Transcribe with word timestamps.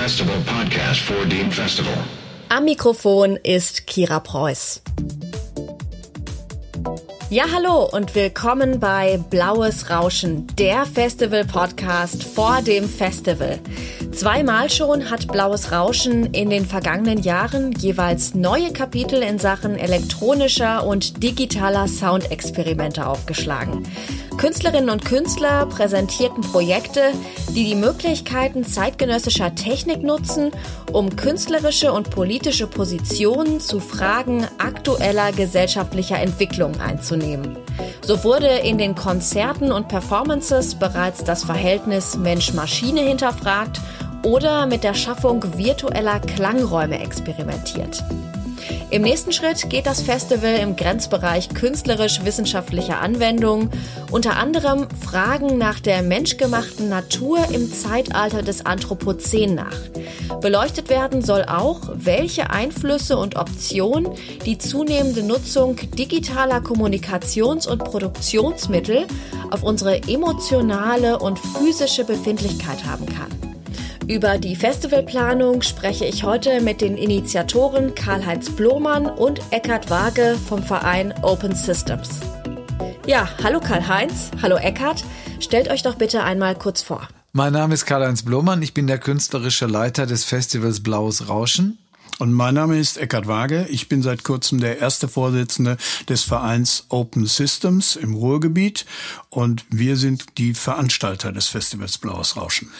Festival 0.00 0.40
podcast 0.46 1.02
for 1.02 1.26
Dean 1.26 1.50
Festival. 1.50 1.92
Am 2.48 2.64
Mikrofon 2.64 3.36
ist 3.36 3.86
Kira 3.86 4.18
Preuß. 4.18 4.80
Ja, 7.28 7.44
hallo 7.54 7.86
und 7.92 8.14
willkommen 8.14 8.80
bei 8.80 9.18
Blaues 9.28 9.90
Rauschen, 9.90 10.46
der 10.56 10.86
Festival-Podcast 10.86 12.24
vor 12.24 12.62
dem 12.62 12.88
Festival. 12.88 13.58
Zweimal 14.12 14.70
schon 14.70 15.10
hat 15.10 15.28
Blaues 15.28 15.70
Rauschen 15.70 16.32
in 16.32 16.48
den 16.48 16.64
vergangenen 16.64 17.22
Jahren 17.22 17.72
jeweils 17.72 18.34
neue 18.34 18.72
Kapitel 18.72 19.22
in 19.22 19.38
Sachen 19.38 19.76
elektronischer 19.76 20.86
und 20.86 21.22
digitaler 21.22 21.86
Soundexperimente 21.86 23.06
aufgeschlagen. 23.06 23.86
Künstlerinnen 24.40 24.88
und 24.88 25.04
Künstler 25.04 25.66
präsentierten 25.66 26.40
Projekte, 26.40 27.12
die 27.50 27.66
die 27.66 27.74
Möglichkeiten 27.74 28.64
zeitgenössischer 28.64 29.54
Technik 29.54 30.02
nutzen, 30.02 30.50
um 30.92 31.14
künstlerische 31.14 31.92
und 31.92 32.08
politische 32.08 32.66
Positionen 32.66 33.60
zu 33.60 33.80
Fragen 33.80 34.48
aktueller 34.56 35.32
gesellschaftlicher 35.32 36.18
Entwicklung 36.18 36.80
einzunehmen. 36.80 37.58
So 38.00 38.24
wurde 38.24 38.48
in 38.48 38.78
den 38.78 38.94
Konzerten 38.94 39.72
und 39.72 39.88
Performances 39.88 40.74
bereits 40.74 41.22
das 41.22 41.44
Verhältnis 41.44 42.16
Mensch-Maschine 42.16 43.02
hinterfragt 43.02 43.78
oder 44.22 44.64
mit 44.64 44.84
der 44.84 44.94
Schaffung 44.94 45.44
virtueller 45.58 46.18
Klangräume 46.18 46.98
experimentiert. 46.98 48.02
Im 48.90 49.02
nächsten 49.02 49.30
Schritt 49.30 49.70
geht 49.70 49.86
das 49.86 50.00
Festival 50.00 50.56
im 50.56 50.74
Grenzbereich 50.74 51.50
künstlerisch-wissenschaftlicher 51.50 53.00
Anwendungen 53.00 53.70
unter 54.10 54.36
anderem 54.36 54.88
Fragen 55.00 55.58
nach 55.58 55.78
der 55.78 56.02
menschgemachten 56.02 56.88
Natur 56.88 57.38
im 57.52 57.72
Zeitalter 57.72 58.42
des 58.42 58.66
Anthropozän 58.66 59.54
nach. 59.54 59.76
Beleuchtet 60.40 60.88
werden 60.88 61.22
soll 61.22 61.44
auch, 61.44 61.82
welche 61.94 62.50
Einflüsse 62.50 63.16
und 63.16 63.36
Optionen 63.36 64.08
die 64.44 64.58
zunehmende 64.58 65.22
Nutzung 65.22 65.76
digitaler 65.96 66.58
Kommunikations- 66.58 67.68
und 67.68 67.84
Produktionsmittel 67.84 69.06
auf 69.52 69.62
unsere 69.62 70.02
emotionale 70.08 71.20
und 71.20 71.38
physische 71.38 72.04
Befindlichkeit 72.04 72.84
haben 72.84 73.06
kann. 73.06 73.39
Über 74.10 74.38
die 74.38 74.56
Festivalplanung 74.56 75.62
spreche 75.62 76.04
ich 76.04 76.24
heute 76.24 76.60
mit 76.62 76.80
den 76.80 76.96
Initiatoren 76.96 77.94
Karl-Heinz 77.94 78.50
Blomann 78.50 79.06
und 79.06 79.40
Eckhard 79.52 79.88
Waage 79.88 80.36
vom 80.48 80.64
Verein 80.64 81.14
Open 81.22 81.54
Systems. 81.54 82.18
Ja, 83.06 83.28
hallo 83.40 83.60
Karl-Heinz, 83.60 84.32
hallo 84.42 84.56
Eckhard. 84.56 85.04
Stellt 85.38 85.70
euch 85.70 85.84
doch 85.84 85.94
bitte 85.94 86.24
einmal 86.24 86.56
kurz 86.56 86.82
vor. 86.82 87.06
Mein 87.32 87.52
Name 87.52 87.72
ist 87.72 87.86
Karl-Heinz 87.86 88.24
Blomann, 88.24 88.62
ich 88.62 88.74
bin 88.74 88.88
der 88.88 88.98
künstlerische 88.98 89.66
Leiter 89.66 90.06
des 90.06 90.24
Festivals 90.24 90.82
Blaues 90.82 91.28
Rauschen. 91.28 91.78
Und 92.18 92.32
mein 92.32 92.54
Name 92.54 92.80
ist 92.80 92.98
Eckhard 92.98 93.28
Waage. 93.28 93.68
Ich 93.70 93.88
bin 93.88 94.02
seit 94.02 94.24
kurzem 94.24 94.58
der 94.58 94.80
erste 94.80 95.06
Vorsitzende 95.06 95.76
des 96.08 96.24
Vereins 96.24 96.86
Open 96.88 97.26
Systems 97.26 97.94
im 97.94 98.14
Ruhrgebiet 98.14 98.86
und 99.28 99.64
wir 99.70 99.96
sind 99.96 100.36
die 100.36 100.54
Veranstalter 100.54 101.30
des 101.30 101.46
Festivals 101.46 101.96
Blaues 101.96 102.36
Rauschen. 102.36 102.70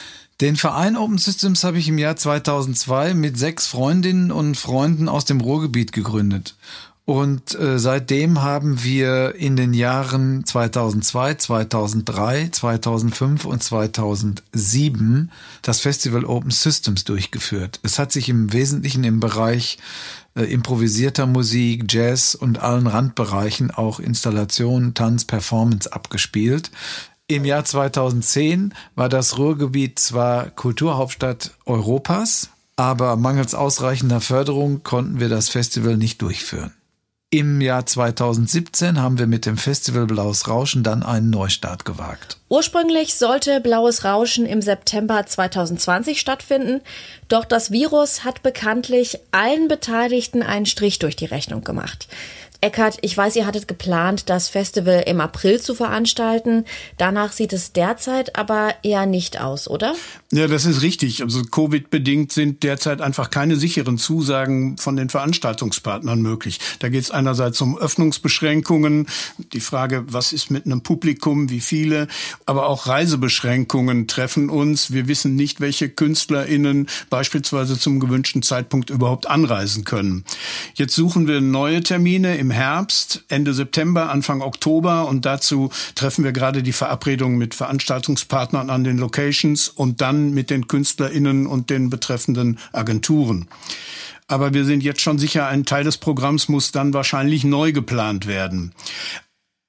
Den 0.40 0.56
Verein 0.56 0.96
Open 0.96 1.18
Systems 1.18 1.64
habe 1.64 1.78
ich 1.78 1.88
im 1.88 1.98
Jahr 1.98 2.16
2002 2.16 3.12
mit 3.12 3.38
sechs 3.38 3.66
Freundinnen 3.66 4.32
und 4.32 4.56
Freunden 4.56 5.06
aus 5.08 5.26
dem 5.26 5.42
Ruhrgebiet 5.42 5.92
gegründet. 5.92 6.56
Und 7.04 7.58
äh, 7.58 7.78
seitdem 7.78 8.40
haben 8.40 8.82
wir 8.84 9.34
in 9.34 9.56
den 9.56 9.74
Jahren 9.74 10.46
2002, 10.46 11.34
2003, 11.34 12.48
2005 12.52 13.44
und 13.44 13.62
2007 13.62 15.30
das 15.60 15.80
Festival 15.80 16.24
Open 16.24 16.52
Systems 16.52 17.04
durchgeführt. 17.04 17.80
Es 17.82 17.98
hat 17.98 18.12
sich 18.12 18.28
im 18.28 18.52
Wesentlichen 18.52 19.02
im 19.04 19.18
Bereich 19.18 19.78
äh, 20.36 20.44
improvisierter 20.44 21.26
Musik, 21.26 21.92
Jazz 21.92 22.36
und 22.36 22.60
allen 22.60 22.86
Randbereichen, 22.86 23.72
auch 23.72 23.98
Installation, 23.98 24.94
Tanz, 24.94 25.24
Performance 25.24 25.92
abgespielt. 25.92 26.70
Im 27.30 27.44
Jahr 27.44 27.64
2010 27.64 28.74
war 28.96 29.08
das 29.08 29.38
Ruhrgebiet 29.38 30.00
zwar 30.00 30.50
Kulturhauptstadt 30.50 31.52
Europas, 31.64 32.50
aber 32.74 33.14
mangels 33.14 33.54
ausreichender 33.54 34.20
Förderung 34.20 34.82
konnten 34.82 35.20
wir 35.20 35.28
das 35.28 35.48
Festival 35.48 35.96
nicht 35.96 36.20
durchführen. 36.22 36.74
Im 37.32 37.60
Jahr 37.60 37.86
2017 37.86 39.00
haben 39.00 39.20
wir 39.20 39.28
mit 39.28 39.46
dem 39.46 39.56
Festival 39.56 40.06
Blaues 40.06 40.48
Rauschen 40.48 40.82
dann 40.82 41.04
einen 41.04 41.30
Neustart 41.30 41.84
gewagt. 41.84 42.38
Ursprünglich 42.48 43.14
sollte 43.14 43.60
Blaues 43.60 44.02
Rauschen 44.04 44.44
im 44.44 44.60
September 44.60 45.24
2020 45.24 46.18
stattfinden, 46.18 46.80
doch 47.28 47.44
das 47.44 47.70
Virus 47.70 48.24
hat 48.24 48.42
bekanntlich 48.42 49.20
allen 49.30 49.68
Beteiligten 49.68 50.42
einen 50.42 50.66
Strich 50.66 50.98
durch 50.98 51.14
die 51.14 51.26
Rechnung 51.26 51.62
gemacht. 51.62 52.08
Eckart, 52.62 52.98
ich 53.00 53.16
weiß, 53.16 53.36
ihr 53.36 53.46
hattet 53.46 53.68
geplant, 53.68 54.28
das 54.28 54.50
Festival 54.50 55.04
im 55.06 55.20
April 55.20 55.60
zu 55.62 55.74
veranstalten. 55.74 56.66
Danach 56.98 57.32
sieht 57.32 57.54
es 57.54 57.72
derzeit 57.72 58.36
aber 58.36 58.74
eher 58.82 59.06
nicht 59.06 59.40
aus, 59.40 59.66
oder? 59.68 59.94
Ja, 60.30 60.46
das 60.46 60.66
ist 60.66 60.82
richtig. 60.82 61.22
Also 61.22 61.42
Covid-bedingt 61.42 62.32
sind 62.32 62.62
derzeit 62.62 63.00
einfach 63.00 63.30
keine 63.30 63.56
sicheren 63.56 63.96
Zusagen 63.96 64.76
von 64.76 64.96
den 64.96 65.08
Veranstaltungspartnern 65.08 66.20
möglich. 66.20 66.60
Da 66.80 66.90
geht 66.90 67.04
es 67.04 67.10
einerseits 67.10 67.60
um 67.62 67.78
Öffnungsbeschränkungen, 67.78 69.06
die 69.54 69.60
Frage, 69.60 70.04
was 70.08 70.34
ist 70.34 70.50
mit 70.50 70.66
einem 70.66 70.82
Publikum, 70.82 71.48
wie 71.48 71.60
viele, 71.60 72.08
aber 72.44 72.66
auch 72.66 72.86
Reisebeschränkungen 72.86 74.06
treffen 74.06 74.50
uns. 74.50 74.92
Wir 74.92 75.08
wissen 75.08 75.34
nicht, 75.34 75.60
welche 75.60 75.88
KünstlerInnen 75.88 76.88
beispielsweise 77.08 77.78
zum 77.78 78.00
gewünschten 78.00 78.42
Zeitpunkt 78.42 78.90
überhaupt 78.90 79.28
anreisen 79.28 79.84
können. 79.84 80.24
Jetzt 80.74 80.94
suchen 80.94 81.26
wir 81.28 81.40
neue 81.40 81.82
Termine 81.82 82.36
im 82.36 82.50
Herbst, 82.50 83.24
Ende 83.28 83.54
September, 83.54 84.10
Anfang 84.10 84.40
Oktober 84.40 85.08
und 85.08 85.24
dazu 85.24 85.70
treffen 85.94 86.24
wir 86.24 86.32
gerade 86.32 86.62
die 86.62 86.72
Verabredung 86.72 87.36
mit 87.36 87.54
Veranstaltungspartnern 87.54 88.70
an 88.70 88.84
den 88.84 88.98
Locations 88.98 89.68
und 89.68 90.00
dann 90.00 90.32
mit 90.32 90.50
den 90.50 90.68
KünstlerInnen 90.68 91.46
und 91.46 91.70
den 91.70 91.90
betreffenden 91.90 92.58
Agenturen. 92.72 93.48
Aber 94.26 94.54
wir 94.54 94.64
sind 94.64 94.84
jetzt 94.84 95.00
schon 95.00 95.18
sicher, 95.18 95.48
ein 95.48 95.64
Teil 95.64 95.82
des 95.82 95.98
Programms 95.98 96.48
muss 96.48 96.70
dann 96.70 96.94
wahrscheinlich 96.94 97.42
neu 97.42 97.72
geplant 97.72 98.26
werden. 98.26 98.72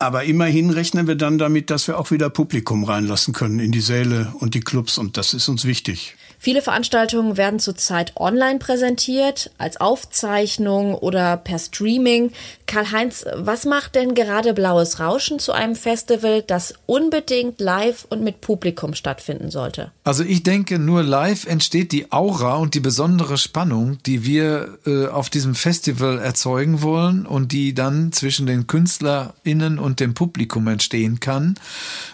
Aber 0.01 0.23
immerhin 0.23 0.71
rechnen 0.71 1.05
wir 1.05 1.13
dann 1.13 1.37
damit, 1.37 1.69
dass 1.69 1.87
wir 1.87 1.99
auch 1.99 2.09
wieder 2.09 2.31
Publikum 2.31 2.85
reinlassen 2.85 3.35
können 3.35 3.59
in 3.59 3.71
die 3.71 3.81
Säle 3.81 4.33
und 4.39 4.55
die 4.55 4.59
Clubs 4.59 4.97
und 4.97 5.15
das 5.15 5.35
ist 5.35 5.47
uns 5.47 5.63
wichtig. 5.63 6.15
Viele 6.39 6.63
Veranstaltungen 6.63 7.37
werden 7.37 7.59
zurzeit 7.59 8.13
online 8.17 8.57
präsentiert, 8.57 9.51
als 9.59 9.79
Aufzeichnung 9.79 10.95
oder 10.95 11.37
per 11.37 11.59
Streaming. 11.59 12.31
Karl-Heinz, 12.71 13.25
was 13.35 13.65
macht 13.65 13.95
denn 13.95 14.15
gerade 14.15 14.53
Blaues 14.53 15.01
Rauschen 15.01 15.39
zu 15.39 15.51
einem 15.51 15.75
Festival, 15.75 16.41
das 16.41 16.73
unbedingt 16.85 17.59
live 17.59 18.05
und 18.09 18.23
mit 18.23 18.39
Publikum 18.39 18.93
stattfinden 18.93 19.51
sollte? 19.51 19.91
Also 20.05 20.23
ich 20.23 20.43
denke, 20.43 20.79
nur 20.79 21.03
live 21.03 21.45
entsteht 21.45 21.91
die 21.91 22.13
Aura 22.13 22.55
und 22.55 22.73
die 22.73 22.79
besondere 22.79 23.37
Spannung, 23.37 23.97
die 24.05 24.23
wir 24.23 24.77
äh, 24.85 25.07
auf 25.07 25.29
diesem 25.29 25.53
Festival 25.53 26.17
erzeugen 26.19 26.81
wollen 26.81 27.25
und 27.25 27.51
die 27.51 27.73
dann 27.73 28.13
zwischen 28.13 28.45
den 28.45 28.67
KünstlerInnen 28.67 29.77
und 29.77 29.99
dem 29.99 30.13
Publikum 30.13 30.65
entstehen 30.69 31.19
kann. 31.19 31.55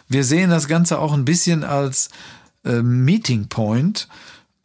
Wir 0.10 0.24
sehen 0.24 0.50
das 0.50 0.68
Ganze 0.68 0.98
auch 0.98 1.14
ein 1.14 1.26
bisschen 1.26 1.64
als 1.64 2.10
äh, 2.66 2.82
Meeting 2.82 3.48
Point, 3.48 4.08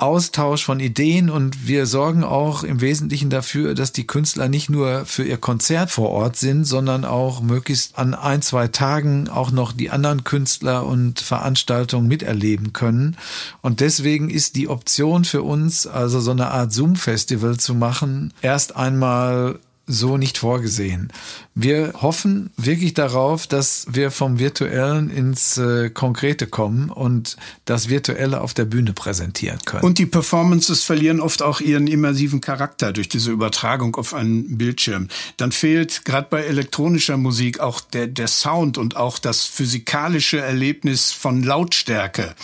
Austausch 0.03 0.65
von 0.65 0.81
Ideen 0.81 1.31
und 1.31 1.69
wir 1.69 1.87
sorgen 1.87 2.25
auch 2.25 2.65
im 2.65 2.81
Wesentlichen 2.81 3.31
dafür, 3.31 3.75
dass 3.75 3.93
die 3.93 4.05
Künstler 4.05 4.49
nicht 4.49 4.69
nur 4.69 5.07
für 5.07 5.23
ihr 5.23 5.37
Konzert 5.37 5.93
vor 5.93 6.11
Ort 6.11 6.37
sind, 6.37 6.65
sondern 6.65 7.05
auch 7.05 7.41
möglichst 7.41 7.97
an 7.97 8.15
ein, 8.15 8.43
zwei 8.43 8.67
Tagen 8.67 9.29
auch 9.29 9.53
noch 9.53 9.71
die 9.71 9.91
anderen 9.91 10.25
Künstler 10.25 10.85
und 10.85 11.21
Veranstaltungen 11.21 12.09
miterleben 12.09 12.73
können. 12.73 13.17
Und 13.61 13.79
deswegen 13.79 14.29
ist 14.29 14.57
die 14.57 14.69
Option 14.69 15.25
für 15.25 15.45
uns, 15.45 15.87
also 15.87 16.19
so 16.19 16.33
eine 16.33 16.51
Art 16.51 16.73
Zoom-Festival 16.73 17.59
zu 17.59 17.73
machen, 17.73 18.35
erst 18.43 18.75
einmal 18.75 19.61
so 19.93 20.17
nicht 20.17 20.39
vorgesehen. 20.39 21.13
Wir 21.55 21.93
hoffen 22.01 22.51
wirklich 22.57 22.95
darauf, 22.95 23.47
dass 23.47 23.87
wir 23.91 24.11
vom 24.11 24.39
Virtuellen 24.39 25.11
ins 25.11 25.59
äh, 25.59 25.91
Konkrete 25.91 26.47
kommen 26.47 26.89
und 26.89 27.37
das 27.67 27.89
Virtuelle 27.89 28.41
auf 28.41 28.55
der 28.55 28.65
Bühne 28.65 28.95
präsentieren 28.95 29.59
können. 29.65 29.85
Und 29.85 29.99
die 29.99 30.07
Performances 30.07 30.83
verlieren 30.83 31.21
oft 31.21 31.43
auch 31.43 31.61
ihren 31.61 31.87
immersiven 31.87 32.41
Charakter 32.41 32.93
durch 32.93 33.09
diese 33.09 33.31
Übertragung 33.31 33.95
auf 33.97 34.15
einen 34.15 34.57
Bildschirm. 34.57 35.09
Dann 35.37 35.53
fehlt 35.53 36.05
gerade 36.05 36.27
bei 36.31 36.43
elektronischer 36.43 37.19
Musik 37.19 37.61
auch 37.61 37.81
der, 37.81 38.07
der 38.07 38.29
Sound 38.29 38.79
und 38.79 38.97
auch 38.97 39.19
das 39.19 39.45
physikalische 39.45 40.41
Erlebnis 40.41 41.13
von 41.13 41.43
Lautstärke. 41.43 42.35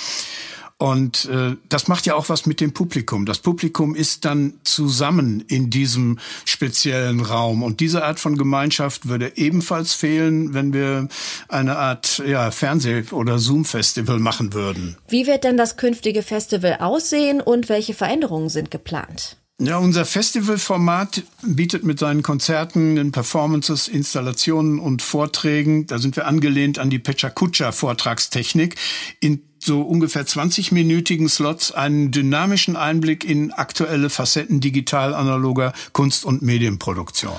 Und 0.79 1.25
äh, 1.25 1.57
das 1.69 1.89
macht 1.89 2.07
ja 2.07 2.15
auch 2.15 2.29
was 2.29 2.47
mit 2.47 2.61
dem 2.61 2.73
Publikum. 2.73 3.27
Das 3.27 3.41
Publikum 3.41 3.97
ist 3.97 4.25
dann 4.25 4.55
zusammen 4.63 5.45
in 5.49 5.71
diesem 5.71 6.21
speziellen 6.45 7.19
Raum. 7.19 7.65
Und 7.65 7.81
diese 7.81 8.05
Art 8.05 8.21
von 8.21 8.39
Gemeinschaft 8.39 9.09
würde 9.09 9.33
ebenfalls 9.37 9.95
fehlen, 9.95 10.55
wenn 10.55 10.73
wir 10.73 11.09
eine 11.49 11.77
Art 11.77 12.23
ja, 12.25 12.53
Fernseh- 12.53 13.13
oder 13.13 13.41
Zoom-Festival 13.41 14.21
machen 14.21 14.55
würden. 14.55 14.97
Wie 15.09 15.27
wird 15.27 15.43
denn 15.43 15.57
das 15.57 15.77
künftige 15.77 16.23
Festival 16.23 16.77
aussehen 16.79 17.41
und 17.41 17.69
welche 17.69 17.95
Veränderungen 17.95 18.49
sind 18.49 18.71
geplant? 18.71 19.37
Ja, 19.61 19.79
unser 19.79 20.05
Festivalformat 20.05 21.25
bietet 21.43 21.83
mit 21.83 21.99
seinen 21.99 22.23
Konzerten, 22.23 22.95
den 22.95 23.11
Performances, 23.11 23.89
Installationen 23.89 24.79
und 24.79 25.03
Vorträgen, 25.03 25.89
da 25.89 25.99
sind 25.99 26.15
wir 26.15 26.29
angelehnt 26.29 26.79
an 26.79 26.91
die 26.91 27.01
Pechakucha 27.01 27.73
Vortragstechnik, 27.73 28.77
in 29.19 29.43
so 29.59 29.83
ungefähr 29.83 30.27
20-minütigen 30.27 31.29
Slots 31.29 31.73
einen 31.73 32.11
dynamischen 32.11 32.77
Einblick 32.77 33.25
in 33.25 33.53
aktuelle 33.53 34.11
Facetten 34.11 34.61
digital 34.61 35.15
analoger 35.15 35.73
Kunst- 35.93 36.25
und 36.25 36.43
Medienproduktion. 36.43 37.39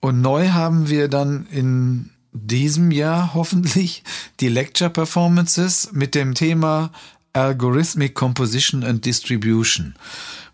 Und 0.00 0.20
neu 0.20 0.50
haben 0.50 0.88
wir 0.88 1.08
dann 1.08 1.46
in 1.50 2.10
diesem 2.32 2.90
Jahr 2.90 3.34
hoffentlich 3.34 4.04
die 4.40 4.48
Lecture 4.48 4.90
Performances 4.90 5.90
mit 5.92 6.14
dem 6.14 6.34
Thema 6.34 6.92
Algorithmic 7.32 8.14
Composition 8.14 8.84
and 8.84 9.04
Distribution. 9.04 9.94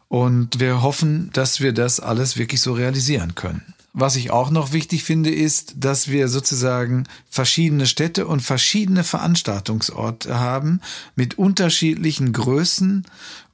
Und 0.09 0.61
wir 0.61 0.83
hoffen, 0.83 1.31
dass 1.33 1.61
wir 1.61 1.73
das 1.73 2.01
alles 2.01 2.37
wirklich 2.37 2.61
so 2.61 2.73
realisieren 2.73 3.35
können. 3.35 3.75
Was 3.95 4.17
ich 4.17 4.31
auch 4.31 4.51
noch 4.51 4.73
wichtig 4.73 5.05
finde, 5.05 5.31
ist, 5.31 5.75
dass 5.77 6.09
wir 6.09 6.29
sozusagen 6.29 7.05
verschiedene 7.29 7.87
Städte 7.87 8.27
und 8.27 8.41
verschiedene 8.41 9.05
Veranstaltungsorte 9.05 10.39
haben 10.39 10.81
mit 11.15 11.37
unterschiedlichen 11.37 12.33
Größen, 12.33 13.05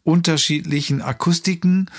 unterschiedlichen 0.04 1.02
Akustiken. 1.02 1.90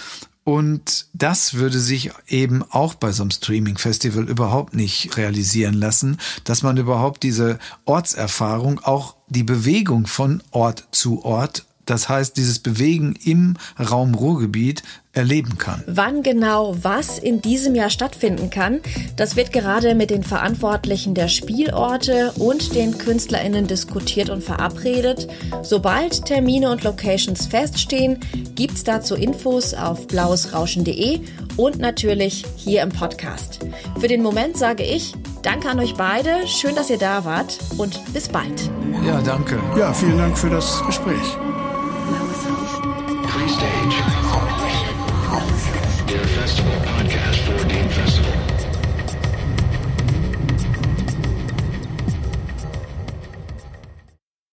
Und 0.45 1.07
das 1.13 1.55
würde 1.55 1.79
sich 1.79 2.11
eben 2.27 2.63
auch 2.63 2.93
bei 2.93 3.11
so 3.11 3.23
einem 3.23 3.31
Streaming-Festival 3.31 4.29
überhaupt 4.29 4.73
nicht 4.73 5.17
realisieren 5.17 5.75
lassen, 5.75 6.17
dass 6.45 6.63
man 6.63 6.77
überhaupt 6.77 7.23
diese 7.23 7.59
Ortserfahrung, 7.83 8.79
auch 8.79 9.15
die 9.27 9.43
Bewegung 9.43 10.07
von 10.07 10.41
Ort 10.51 10.87
zu 10.91 11.25
Ort 11.25 11.65
das 11.89 12.09
heißt, 12.09 12.37
dieses 12.37 12.59
Bewegen 12.59 13.15
im 13.23 13.57
Raum 13.79 14.15
Ruhrgebiet 14.15 14.83
erleben 15.11 15.57
kann. 15.57 15.83
Wann 15.87 16.21
genau 16.21 16.75
was 16.81 17.17
in 17.17 17.41
diesem 17.41 17.75
Jahr 17.75 17.89
stattfinden 17.89 18.49
kann, 18.49 18.79
das 19.15 19.35
wird 19.35 19.51
gerade 19.51 19.95
mit 19.95 20.11
den 20.11 20.23
Verantwortlichen 20.23 21.15
der 21.15 21.27
Spielorte 21.27 22.31
und 22.37 22.75
den 22.75 22.97
KünstlerInnen 22.97 23.67
diskutiert 23.67 24.29
und 24.29 24.43
verabredet. 24.43 25.27
Sobald 25.63 26.25
Termine 26.25 26.71
und 26.71 26.83
Locations 26.83 27.47
feststehen, 27.47 28.19
gibt's 28.55 28.83
dazu 28.83 29.15
Infos 29.15 29.73
auf 29.73 30.07
blauesrauschen.de 30.07 31.21
und 31.57 31.79
natürlich 31.79 32.45
hier 32.55 32.83
im 32.83 32.89
Podcast. 32.89 33.59
Für 33.99 34.07
den 34.07 34.21
Moment 34.21 34.57
sage 34.57 34.83
ich 34.83 35.13
Danke 35.41 35.69
an 35.69 35.79
euch 35.79 35.95
beide, 35.95 36.47
schön, 36.47 36.75
dass 36.75 36.89
ihr 36.89 36.97
da 36.97 37.23
wart 37.23 37.57
und 37.77 38.13
bis 38.13 38.27
bald. 38.27 38.69
Ja, 39.05 39.21
danke. 39.21 39.57
Ja, 39.77 39.93
vielen 39.93 40.17
Dank 40.17 40.37
für 40.37 40.49
das 40.49 40.83
Gespräch. 40.85 41.37